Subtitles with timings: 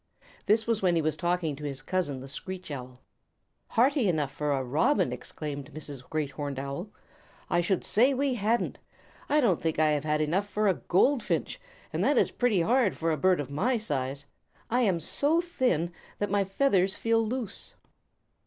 [0.47, 3.01] This was when he was talking to his cousin, the Screech Owl.
[3.67, 6.01] "Hearty enough for a Robin!" exclaimed Mrs.
[6.09, 6.89] Great Horned Owl.
[7.51, 8.79] "I should say we hadn't.
[9.29, 11.61] I don't think I have had enough for a Goldfinch,
[11.93, 14.25] and that is pretty hard for a bird of my size.
[14.71, 17.75] I am so thin that my feathers feel loose."